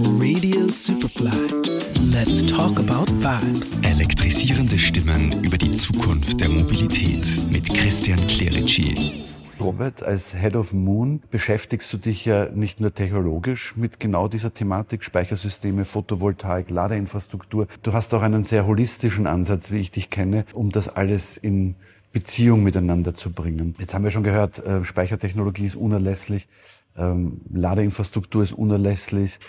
[0.00, 1.28] Radio Superfly.
[2.12, 3.76] Let's talk about vibes.
[3.82, 9.24] Elektrisierende Stimmen über die Zukunft der Mobilität mit Christian Clerici.
[9.58, 14.54] Robert, als Head of Moon beschäftigst du dich ja nicht nur technologisch mit genau dieser
[14.54, 17.66] Thematik, Speichersysteme, Photovoltaik, Ladeinfrastruktur.
[17.82, 21.74] Du hast auch einen sehr holistischen Ansatz, wie ich dich kenne, um das alles in
[22.12, 23.74] Beziehung miteinander zu bringen.
[23.80, 26.46] Jetzt haben wir schon gehört, äh, Speichertechnologie ist unerlässlich,
[26.96, 29.40] ähm, Ladeinfrastruktur ist unerlässlich,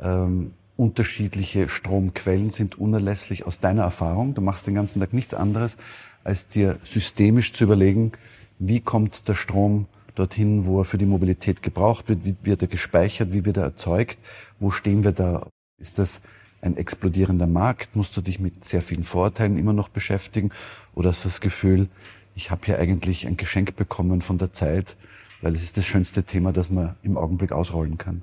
[0.00, 4.34] ähm, unterschiedliche Stromquellen sind unerlässlich aus deiner Erfahrung.
[4.34, 5.76] Du machst den ganzen Tag nichts anderes,
[6.24, 8.12] als dir systemisch zu überlegen,
[8.58, 12.68] wie kommt der Strom dorthin, wo er für die Mobilität gebraucht wird, wie wird er
[12.68, 14.18] gespeichert, wie wird er erzeugt,
[14.58, 15.48] wo stehen wir da?
[15.80, 16.20] Ist das
[16.60, 17.94] ein explodierender Markt?
[17.94, 20.50] Musst du dich mit sehr vielen Vorurteilen immer noch beschäftigen?
[20.94, 21.88] Oder hast du das Gefühl,
[22.34, 24.96] ich habe hier eigentlich ein Geschenk bekommen von der Zeit,
[25.40, 28.22] weil es ist das schönste Thema, das man im Augenblick ausrollen kann?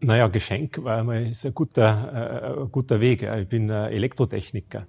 [0.00, 3.22] Naja, Geschenk war einmal ein guter, äh, guter Weg.
[3.22, 4.86] Ich bin äh, Elektrotechniker.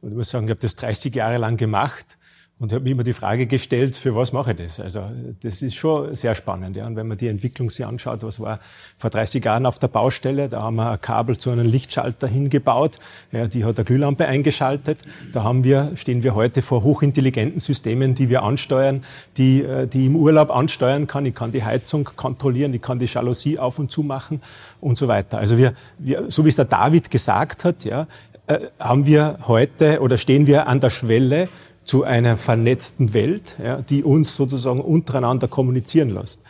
[0.00, 2.18] Und ich muss sagen, ich habe das 30 Jahre lang gemacht
[2.60, 4.80] und habe mir immer die Frage gestellt, für was mache ich das?
[4.80, 5.10] Also
[5.42, 6.76] das ist schon sehr spannend.
[6.76, 6.86] Ja.
[6.86, 8.60] Und wenn man die Entwicklung sich anschaut, was war
[8.98, 12.98] vor 30 Jahren auf der Baustelle, da haben wir ein Kabel zu einem Lichtschalter hingebaut,
[13.32, 14.98] ja, die hat eine Glühlampe eingeschaltet.
[15.32, 19.04] Da haben wir, stehen wir heute vor hochintelligenten Systemen, die wir ansteuern,
[19.38, 21.24] die, äh, die im Urlaub ansteuern kann.
[21.24, 24.42] Ich kann die Heizung kontrollieren, ich kann die Jalousie auf und zu machen
[24.82, 25.38] und so weiter.
[25.38, 28.06] Also wir, wir so wie es der David gesagt hat, ja,
[28.50, 31.48] äh, haben wir heute oder stehen wir an der Schwelle
[31.90, 36.40] zu einer vernetzten Welt, ja, die uns sozusagen untereinander kommunizieren lässt.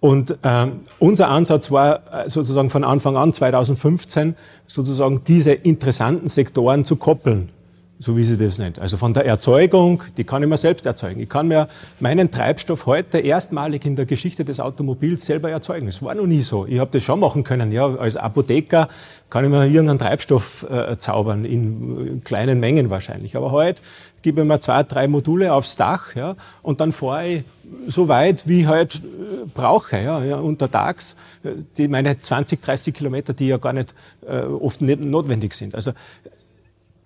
[0.00, 4.34] Und ähm, unser Ansatz war äh, sozusagen von Anfang an 2015
[4.66, 7.50] sozusagen diese interessanten Sektoren zu koppeln
[7.98, 8.78] so wie sie das nennt.
[8.78, 11.20] Also von der Erzeugung, die kann ich mir selbst erzeugen.
[11.20, 11.68] Ich kann mir
[11.98, 15.88] meinen Treibstoff heute erstmalig in der Geschichte des Automobils selber erzeugen.
[15.88, 16.64] Es war noch nie so.
[16.66, 17.72] Ich habe das schon machen können.
[17.72, 18.88] Ja, als Apotheker
[19.30, 23.36] kann ich mir irgendeinen Treibstoff äh, zaubern, in kleinen Mengen wahrscheinlich.
[23.36, 23.82] Aber heute
[24.22, 27.44] gebe ich mir zwei, drei Module aufs Dach ja, und dann fahre ich
[27.86, 32.94] so weit, wie ich halt äh, brauche, ja, ja, untertags, äh, die meine 20, 30
[32.94, 33.94] Kilometer, die ja gar nicht
[34.26, 35.74] äh, oft nicht notwendig sind.
[35.74, 35.92] Also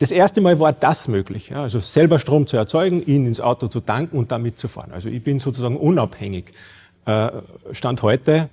[0.03, 3.69] das erste Mal war das möglich, ja, also selber Strom zu erzeugen, ihn ins Auto
[3.69, 4.91] zu tanken und damit zu fahren.
[4.93, 6.47] Also ich bin sozusagen unabhängig.
[7.07, 7.31] Äh,
[7.71, 8.49] Stand heute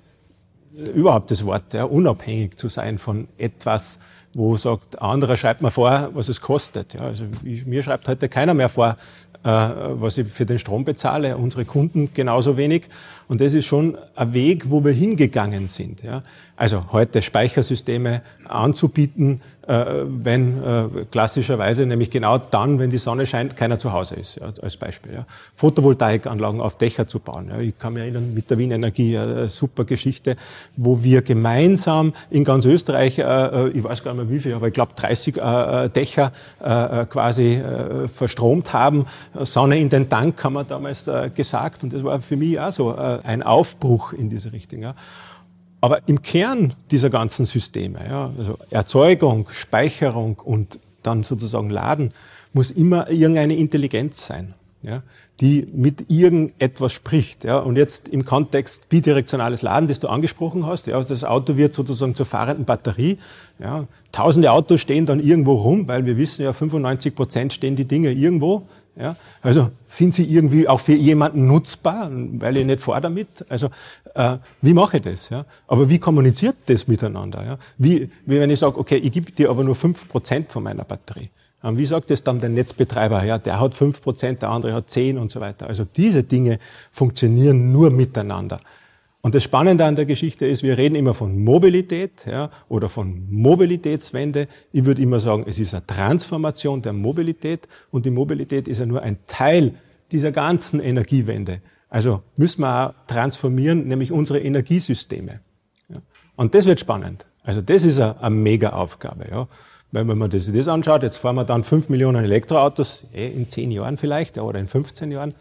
[0.76, 3.98] äh, überhaupt das Wort, ja, unabhängig zu sein von etwas,
[4.32, 6.94] wo sagt, anderer schreibt mir vor, was es kostet.
[6.94, 8.96] Ja, also mir schreibt heute keiner mehr vor,
[9.42, 12.84] äh, was ich für den Strom bezahle, unsere Kunden genauso wenig.
[13.26, 16.02] Und das ist schon ein Weg, wo wir hingegangen sind.
[16.02, 16.20] Ja.
[16.56, 23.78] Also heute Speichersysteme anzubieten, wenn äh, klassischerweise, nämlich genau dann, wenn die Sonne scheint, keiner
[23.78, 25.12] zu Hause ist, ja, als Beispiel.
[25.14, 25.26] Ja.
[25.54, 27.50] Photovoltaikanlagen auf Dächer zu bauen.
[27.50, 27.60] Ja.
[27.60, 30.34] Ich kann mich erinnern, mit der Wien Energie, eine super Geschichte,
[30.76, 34.66] wo wir gemeinsam in ganz Österreich, äh, ich weiß gar nicht mehr wie viel, aber
[34.66, 35.34] ich glaube 30
[35.94, 37.62] Dächer quasi
[38.12, 39.06] verstromt haben.
[39.40, 41.84] Sonne in den Tank, haben wir damals gesagt.
[41.84, 44.82] Und das war für mich auch so ein Aufbruch in diese Richtung.
[44.82, 44.94] Ja.
[45.80, 52.12] Aber im Kern dieser ganzen Systeme, ja, also Erzeugung, Speicherung und dann sozusagen Laden,
[52.52, 55.02] muss immer irgendeine Intelligenz sein, ja,
[55.40, 57.44] die mit irgendetwas spricht.
[57.44, 57.58] Ja.
[57.58, 61.74] Und jetzt im Kontext bidirektionales Laden, das du angesprochen hast, ja, also das Auto wird
[61.74, 63.18] sozusagen zur fahrenden Batterie.
[63.58, 63.86] Ja.
[64.12, 68.12] Tausende Autos stehen dann irgendwo rum, weil wir wissen ja, 95 Prozent stehen die Dinge
[68.12, 68.66] irgendwo.
[68.96, 69.16] Ja?
[69.42, 73.44] Also sind sie irgendwie auch für jemanden nutzbar, weil ich nicht fahre damit?
[73.48, 73.68] Also
[74.14, 75.28] äh, wie mache ich das?
[75.30, 75.44] Ja?
[75.66, 77.44] Aber wie kommuniziert das miteinander?
[77.44, 77.58] Ja?
[77.78, 80.84] Wie, wie wenn ich sage, okay, ich gebe dir aber nur fünf Prozent von meiner
[80.84, 81.30] Batterie.
[81.62, 83.22] Und wie sagt das dann der Netzbetreiber?
[83.24, 85.66] Ja, der hat fünf Prozent, der andere hat zehn und so weiter.
[85.66, 86.58] Also diese Dinge
[86.90, 88.60] funktionieren nur miteinander.
[89.22, 93.26] Und das Spannende an der Geschichte ist, wir reden immer von Mobilität ja, oder von
[93.30, 94.46] Mobilitätswende.
[94.72, 98.86] Ich würde immer sagen, es ist eine Transformation der Mobilität und die Mobilität ist ja
[98.86, 99.74] nur ein Teil
[100.10, 101.60] dieser ganzen Energiewende.
[101.90, 105.40] Also müssen wir auch transformieren, nämlich unsere Energiesysteme.
[105.90, 105.96] Ja.
[106.36, 107.26] Und das wird spannend.
[107.44, 109.26] Also das ist eine, eine Mega-Aufgabe.
[109.30, 109.48] Ja.
[109.92, 113.72] Wenn man das, das anschaut, jetzt fahren wir dann fünf Millionen Elektroautos, eh, in zehn
[113.72, 115.34] Jahren vielleicht oder in 15 Jahren.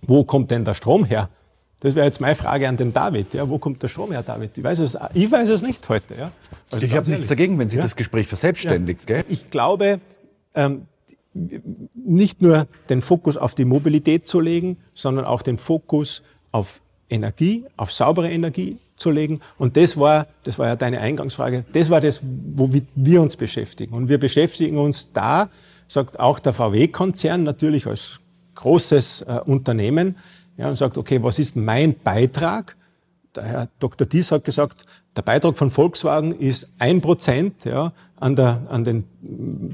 [0.00, 1.28] Wo kommt denn der Strom her?
[1.80, 3.34] Das wäre jetzt meine Frage an den David.
[3.34, 4.56] Ja, wo kommt der Strom her, David?
[4.56, 6.14] Ich weiß es, ich weiß es nicht heute.
[6.14, 6.32] Ja.
[6.70, 7.82] Also ich habe nichts dagegen, wenn sich ja.
[7.82, 9.08] das Gespräch verselbstständigt.
[9.08, 9.16] Ja.
[9.16, 9.24] Gell?
[9.28, 10.00] Ich glaube,
[10.54, 10.86] ähm,
[11.34, 16.22] nicht nur den Fokus auf die Mobilität zu legen, sondern auch den Fokus
[16.52, 19.40] auf Energie, auf saubere Energie zu legen.
[19.58, 23.94] Und das war, das war ja deine Eingangsfrage, das war das, womit wir uns beschäftigen.
[23.94, 25.50] Und wir beschäftigen uns da,
[25.88, 28.20] sagt auch der VW-Konzern natürlich als
[28.54, 30.16] großes äh, Unternehmen,
[30.56, 32.76] ja, und sagt, okay, was ist mein Beitrag
[33.34, 34.06] der Herr Dr.
[34.06, 34.84] Dies hat gesagt,
[35.16, 39.04] der Beitrag von Volkswagen ist ein Prozent ja, an, der, an den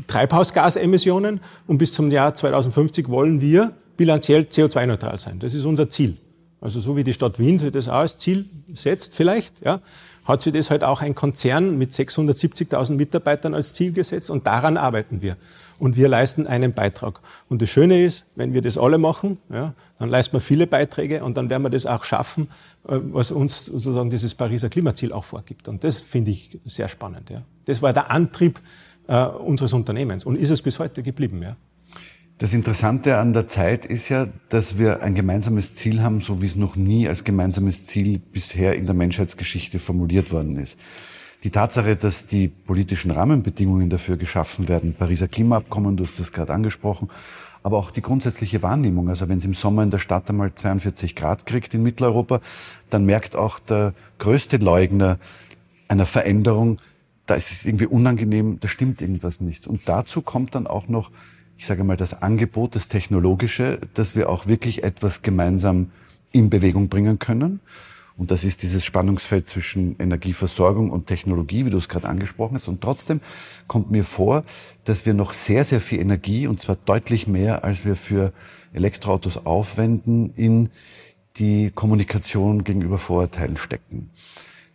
[0.06, 5.38] Treibhausgasemissionen und bis zum Jahr 2050 wollen wir bilanziell CO2-neutral sein.
[5.38, 6.16] Das ist unser Ziel.
[6.60, 9.80] Also so wie die Stadt Wien sich das auch als Ziel setzt vielleicht, ja,
[10.24, 14.76] hat sich das halt auch ein Konzern mit 670.000 Mitarbeitern als Ziel gesetzt und daran
[14.76, 15.36] arbeiten wir.
[15.78, 17.20] Und wir leisten einen Beitrag.
[17.48, 21.22] Und das Schöne ist, wenn wir das alle machen, ja, dann leisten wir viele Beiträge
[21.24, 22.48] und dann werden wir das auch schaffen,
[22.88, 25.68] äh, was uns sozusagen dieses Pariser Klimaziel auch vorgibt.
[25.68, 27.30] Und das finde ich sehr spannend.
[27.30, 27.42] Ja.
[27.66, 28.60] Das war der Antrieb
[29.06, 31.40] äh, unseres Unternehmens und ist es bis heute geblieben.
[31.42, 31.54] Ja.
[32.38, 36.46] Das Interessante an der Zeit ist ja, dass wir ein gemeinsames Ziel haben, so wie
[36.46, 40.78] es noch nie als gemeinsames Ziel bisher in der Menschheitsgeschichte formuliert worden ist.
[41.42, 46.54] Die Tatsache, dass die politischen Rahmenbedingungen dafür geschaffen werden, Pariser Klimaabkommen, du hast das gerade
[46.54, 47.08] angesprochen,
[47.64, 49.08] aber auch die grundsätzliche Wahrnehmung.
[49.08, 52.38] Also wenn es im Sommer in der Stadt einmal 42 Grad kriegt in Mitteleuropa,
[52.88, 55.18] dann merkt auch der größte Leugner
[55.88, 56.78] einer Veränderung,
[57.26, 59.66] da ist es irgendwie unangenehm, da stimmt irgendwas nicht.
[59.66, 61.10] Und dazu kommt dann auch noch
[61.58, 65.90] ich sage mal, das Angebot, das Technologische, dass wir auch wirklich etwas gemeinsam
[66.30, 67.60] in Bewegung bringen können.
[68.16, 72.68] Und das ist dieses Spannungsfeld zwischen Energieversorgung und Technologie, wie du es gerade angesprochen hast.
[72.68, 73.20] Und trotzdem
[73.66, 74.44] kommt mir vor,
[74.84, 78.32] dass wir noch sehr, sehr viel Energie, und zwar deutlich mehr, als wir für
[78.72, 80.70] Elektroautos aufwenden, in
[81.36, 84.10] die Kommunikation gegenüber Vorurteilen stecken.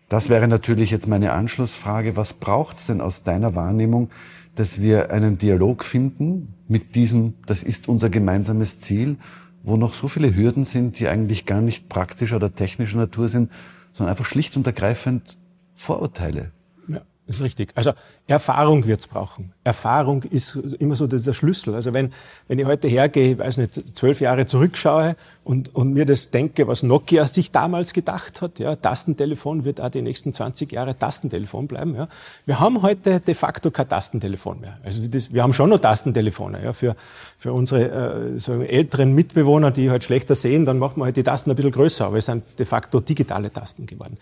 [0.10, 2.16] Das wäre natürlich jetzt meine Anschlussfrage.
[2.16, 4.10] Was braucht es denn aus deiner Wahrnehmung,
[4.56, 9.18] dass wir einen Dialog finden mit diesem, das ist unser gemeinsames Ziel,
[9.64, 13.52] wo noch so viele Hürden sind, die eigentlich gar nicht praktischer oder technischer Natur sind,
[13.92, 15.38] sondern einfach schlicht und ergreifend
[15.76, 16.53] Vorurteile.
[17.26, 17.72] Das ist richtig.
[17.76, 17.94] Also
[18.28, 19.54] Erfahrung wird's brauchen.
[19.64, 21.74] Erfahrung ist immer so der Schlüssel.
[21.74, 22.12] Also wenn,
[22.50, 25.16] wenn ich heute hergehe, ich weiß nicht, zwölf Jahre zurückschaue
[25.46, 29.90] und, und mir das denke, was Nokia sich damals gedacht hat, ja, Tastentelefon wird auch
[29.90, 31.96] die nächsten 20 Jahre Tastentelefon bleiben.
[31.96, 32.10] Ja.
[32.46, 34.78] Wir haben heute de facto kein Tastentelefon mehr.
[34.84, 36.62] Also das, wir haben schon noch Tastentelefone.
[36.62, 36.94] Ja, für,
[37.38, 41.24] für unsere äh, so älteren Mitbewohner, die halt schlechter sehen, dann machen wir halt die
[41.24, 44.18] Tasten ein bisschen größer, aber es sind de facto digitale Tasten geworden.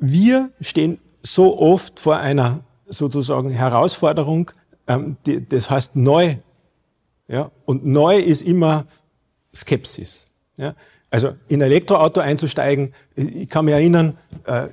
[0.00, 4.50] Wir stehen so oft vor einer sozusagen Herausforderung,
[4.86, 6.36] ähm, die, das heißt neu.
[7.26, 7.50] Ja?
[7.64, 8.86] Und neu ist immer
[9.54, 10.28] Skepsis.
[10.56, 10.74] Ja?
[11.10, 14.68] Also in ein Elektroauto einzusteigen, ich kann mich erinnern, äh,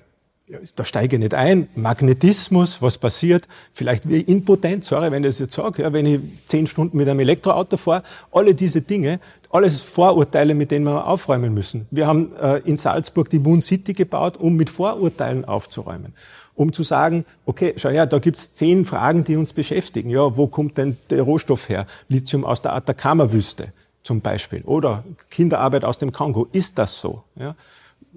[0.75, 5.39] da steige ich nicht ein, Magnetismus, was passiert, vielleicht wie impotent, sorry, wenn ich das
[5.39, 9.19] jetzt sage, ja, wenn ich zehn Stunden mit einem Elektroauto fahre, alle diese Dinge,
[9.50, 11.88] alles Vorurteile, mit denen wir aufräumen müssen.
[11.89, 16.13] Wir haben äh, in Salzburg die Moon City gebaut, um mit Vorurteilen aufzuräumen
[16.57, 20.09] um zu sagen, okay, schau her, da gibt's zehn Fragen, die uns beschäftigen.
[20.09, 21.86] Ja, wo kommt denn der Rohstoff her?
[22.07, 23.71] Lithium aus der Atacama-Wüste
[24.03, 26.48] zum Beispiel oder Kinderarbeit aus dem Kongo.
[26.53, 27.24] Ist das so?
[27.36, 27.56] Ja?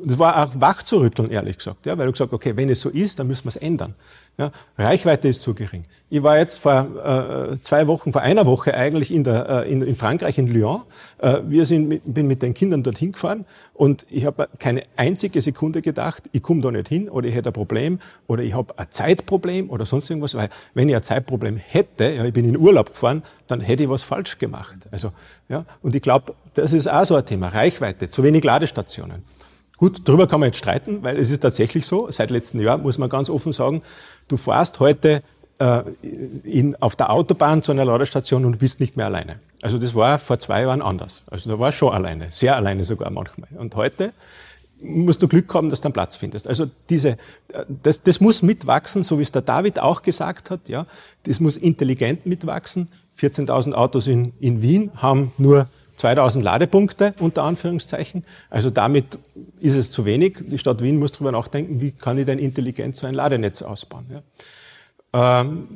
[0.00, 2.80] Das war auch wach zu rütteln, ehrlich gesagt, ja, weil du gesagt, okay, wenn es
[2.80, 3.94] so ist, dann müssen wir es ändern.
[4.38, 5.82] Ja, Reichweite ist zu gering.
[6.08, 9.82] Ich war jetzt vor äh, zwei Wochen, vor einer Woche eigentlich in, der, äh, in,
[9.82, 10.82] in Frankreich, in Lyon.
[11.18, 13.44] Äh, wir sind mit, bin mit den Kindern dorthin gefahren
[13.74, 17.48] und ich habe keine einzige Sekunde gedacht, ich komme da nicht hin oder ich hätte
[17.48, 17.98] ein Problem
[18.28, 20.36] oder ich habe ein Zeitproblem oder sonst irgendwas.
[20.36, 23.88] Weil wenn ich ein Zeitproblem hätte, ja, ich bin in Urlaub gefahren, dann hätte ich
[23.88, 24.86] was falsch gemacht.
[24.92, 25.10] Also,
[25.48, 27.48] ja, und ich glaube, das ist auch so ein Thema.
[27.48, 29.24] Reichweite, zu wenig Ladestationen.
[29.78, 32.98] Gut, darüber kann man jetzt streiten, weil es ist tatsächlich so, seit letztem Jahr muss
[32.98, 33.82] man ganz offen sagen,
[34.26, 35.20] du fährst heute
[35.58, 35.82] äh,
[36.42, 39.38] in, auf der Autobahn zu einer Ladestation und bist nicht mehr alleine.
[39.62, 41.22] Also das war vor zwei Jahren anders.
[41.30, 43.48] Also da war schon alleine, sehr alleine sogar manchmal.
[43.56, 44.10] Und heute
[44.82, 46.48] musst du Glück haben, dass du einen Platz findest.
[46.48, 50.68] Also diese, äh, das, das muss mitwachsen, so wie es der David auch gesagt hat.
[50.68, 50.84] Ja,
[51.22, 52.88] das muss intelligent mitwachsen.
[53.18, 55.66] 14.000 Autos in, in Wien haben nur
[55.98, 58.24] 2000 Ladepunkte unter Anführungszeichen.
[58.50, 59.18] Also damit
[59.60, 60.38] ist es zu wenig.
[60.46, 64.06] Die Stadt Wien muss darüber nachdenken, wie kann ich denn intelligent so ein Ladenetz ausbauen.
[64.10, 64.22] Ja.
[65.12, 65.68] Ähm,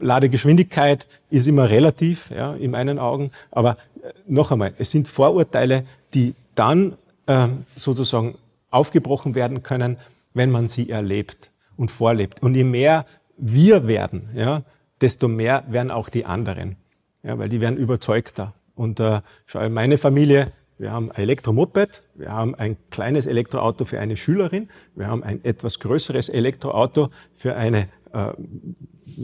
[0.00, 3.30] Ladegeschwindigkeit ist immer relativ, ja, in meinen Augen.
[3.50, 5.82] Aber äh, noch einmal, es sind Vorurteile,
[6.14, 8.34] die dann äh, sozusagen
[8.70, 9.96] aufgebrochen werden können,
[10.34, 12.42] wenn man sie erlebt und vorlebt.
[12.42, 13.04] Und je mehr
[13.38, 14.62] wir werden, ja,
[15.00, 16.76] desto mehr werden auch die anderen,
[17.22, 18.52] ja, weil die werden überzeugter.
[18.78, 23.98] Und äh, schau, meine Familie, wir haben ein Elektromoped, wir haben ein kleines Elektroauto für
[23.98, 28.32] eine Schülerin, wir haben ein etwas größeres Elektroauto für eine äh,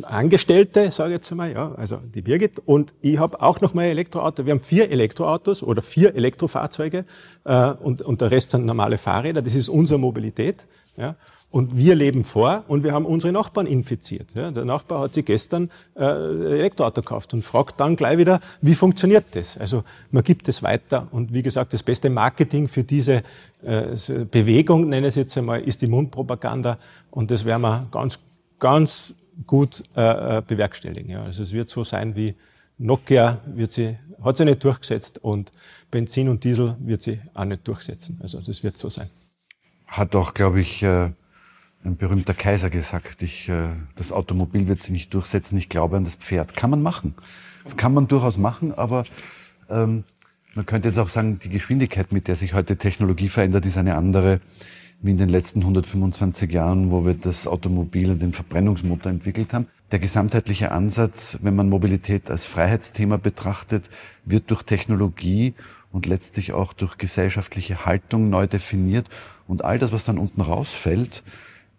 [0.03, 2.59] Angestellte, sage ich jetzt einmal, ja, also die Birgit.
[2.67, 4.45] Und ich habe auch noch mein Elektroauto.
[4.45, 7.05] Wir haben vier Elektroautos oder vier Elektrofahrzeuge
[7.45, 9.41] äh, und, und der Rest sind normale Fahrräder.
[9.41, 10.67] Das ist unsere Mobilität.
[10.97, 11.15] Ja.
[11.55, 14.35] Und wir leben vor und wir haben unsere Nachbarn infiziert.
[14.35, 18.75] Ja, der Nachbar hat sich gestern äh, Elektroauto gekauft und fragt dann gleich wieder, wie
[18.75, 19.57] funktioniert das?
[19.57, 21.07] Also man gibt es weiter.
[21.13, 23.23] Und wie gesagt, das beste Marketing für diese
[23.63, 23.97] äh,
[24.33, 26.77] Bewegung, nenne ich es jetzt einmal, ist die Mundpropaganda.
[27.13, 28.19] Und das werden wir ganz,
[28.59, 29.15] ganz
[29.47, 31.09] gut äh, äh bewerkstelligen.
[31.09, 31.23] Ja.
[31.23, 32.35] Also es wird so sein wie
[32.79, 35.53] Nokia wird sie, hat sie nicht durchgesetzt und
[35.89, 38.19] Benzin und Diesel wird sie auch nicht durchsetzen.
[38.21, 39.09] Also das wird so sein.
[39.87, 41.11] Hat auch, glaube ich, äh,
[41.85, 46.05] ein berühmter Kaiser gesagt, ich, äh, das Automobil wird sich nicht durchsetzen, ich glaube an
[46.05, 46.57] das Pferd.
[46.57, 47.15] Kann man machen.
[47.63, 49.05] Das kann man durchaus machen, aber
[49.71, 50.05] ähm,
[50.55, 53.97] man könnte jetzt auch sagen, die Geschwindigkeit, mit der sich heute Technologie verändert, ist eine
[53.97, 54.41] andere
[55.05, 59.67] wie in den letzten 125 Jahren, wo wir das Automobil und den Verbrennungsmotor entwickelt haben.
[59.93, 63.91] Der gesamtheitliche Ansatz, wenn man Mobilität als Freiheitsthema betrachtet,
[64.25, 65.53] wird durch Technologie
[65.93, 69.09] und letztlich auch durch gesellschaftliche Haltung neu definiert.
[69.47, 71.23] Und all das, was dann unten rausfällt,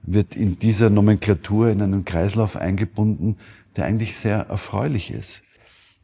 [0.06, 3.38] wird in dieser Nomenklatur in einen Kreislauf eingebunden,
[3.76, 5.44] der eigentlich sehr erfreulich ist.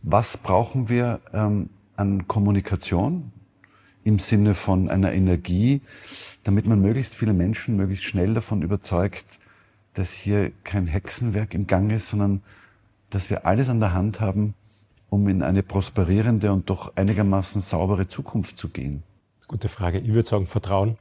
[0.01, 3.31] Was brauchen wir ähm, an Kommunikation
[4.03, 5.81] im Sinne von einer Energie,
[6.43, 9.39] damit man möglichst viele Menschen möglichst schnell davon überzeugt,
[9.93, 12.41] dass hier kein Hexenwerk im Gang ist, sondern
[13.11, 14.55] dass wir alles an der Hand haben,
[15.09, 19.03] um in eine prosperierende und doch einigermaßen saubere Zukunft zu gehen?
[19.47, 19.99] Gute Frage.
[19.99, 20.97] Ich würde sagen Vertrauen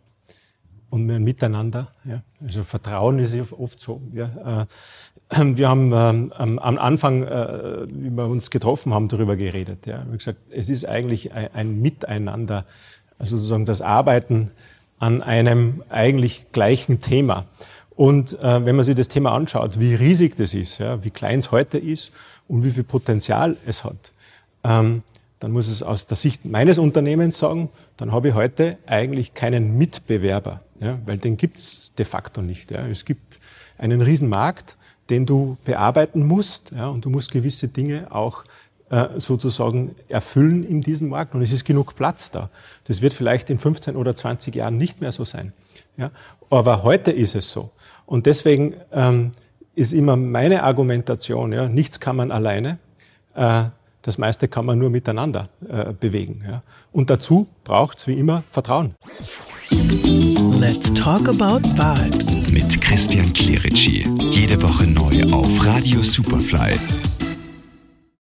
[0.91, 1.89] und mehr Miteinander.
[2.05, 2.23] Ja.
[2.45, 4.03] Also Vertrauen ist oft so.
[4.13, 4.67] Ja.
[5.33, 9.87] Äh, wir haben ähm, am Anfang, äh, wie wir uns getroffen haben, darüber geredet.
[9.87, 9.95] Ja.
[9.95, 12.65] Wir haben gesagt, es ist eigentlich ein, ein Miteinander,
[13.19, 14.51] also sozusagen das Arbeiten
[14.99, 17.45] an einem eigentlich gleichen Thema.
[17.91, 21.39] Und äh, wenn man sich das Thema anschaut, wie riesig das ist, ja, wie klein
[21.39, 22.13] es heute ist
[22.49, 24.13] und wie viel Potenzial es hat,
[24.65, 25.03] ähm,
[25.41, 29.77] dann muss es aus der Sicht meines Unternehmens sagen, dann habe ich heute eigentlich keinen
[29.77, 32.71] Mitbewerber, ja, weil den gibt's de facto nicht.
[32.71, 32.87] Ja.
[32.87, 33.41] Es gibt
[33.79, 34.77] einen Riesenmarkt,
[35.09, 38.45] den du bearbeiten musst ja, und du musst gewisse Dinge auch
[38.91, 42.49] äh, sozusagen erfüllen in diesem Markt und es ist genug Platz da.
[42.85, 45.53] Das wird vielleicht in 15 oder 20 Jahren nicht mehr so sein.
[45.97, 46.11] Ja.
[46.51, 47.71] Aber heute ist es so.
[48.05, 49.33] Und deswegen ähm,
[49.75, 52.79] ist immer meine Argumentation, ja, nichts kann man alleine.
[53.35, 53.65] Äh,
[54.03, 56.43] das meiste kann man nur miteinander äh, bewegen.
[56.47, 56.61] Ja.
[56.93, 58.95] Und dazu braucht es wie immer Vertrauen.
[60.59, 62.27] Let's talk about vibes.
[62.51, 64.07] Mit Christian Clerici.
[64.31, 66.79] Jede Woche neu auf Radio Superfly.